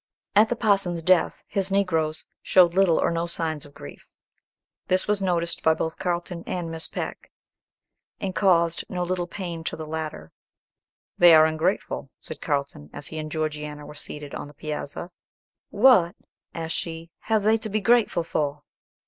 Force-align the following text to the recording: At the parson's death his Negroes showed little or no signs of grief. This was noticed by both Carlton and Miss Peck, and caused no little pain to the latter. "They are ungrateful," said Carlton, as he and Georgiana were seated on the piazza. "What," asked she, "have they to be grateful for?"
At 0.35 0.49
the 0.49 0.55
parson's 0.55 1.03
death 1.03 1.43
his 1.47 1.69
Negroes 1.71 2.25
showed 2.41 2.73
little 2.73 2.97
or 2.97 3.11
no 3.11 3.27
signs 3.27 3.65
of 3.67 3.75
grief. 3.75 4.07
This 4.87 5.07
was 5.07 5.21
noticed 5.21 5.61
by 5.61 5.75
both 5.75 5.99
Carlton 5.99 6.43
and 6.47 6.71
Miss 6.71 6.87
Peck, 6.87 7.31
and 8.19 8.33
caused 8.33 8.83
no 8.89 9.03
little 9.03 9.27
pain 9.27 9.63
to 9.65 9.75
the 9.75 9.85
latter. 9.85 10.31
"They 11.19 11.35
are 11.35 11.45
ungrateful," 11.45 12.09
said 12.19 12.41
Carlton, 12.41 12.89
as 12.91 13.09
he 13.09 13.19
and 13.19 13.31
Georgiana 13.31 13.85
were 13.85 13.93
seated 13.93 14.33
on 14.33 14.47
the 14.47 14.55
piazza. 14.55 15.11
"What," 15.69 16.15
asked 16.55 16.77
she, 16.77 17.11
"have 17.19 17.43
they 17.43 17.57
to 17.57 17.69
be 17.69 17.79
grateful 17.79 18.23
for?" 18.23 18.63